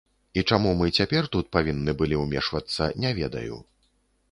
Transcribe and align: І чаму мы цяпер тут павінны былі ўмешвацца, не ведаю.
І 0.41 0.43
чаму 0.53 0.71
мы 0.79 0.87
цяпер 0.99 1.27
тут 1.35 1.51
павінны 1.57 1.95
былі 2.01 2.19
ўмешвацца, 2.23 2.91
не 3.07 3.15
ведаю. 3.21 3.63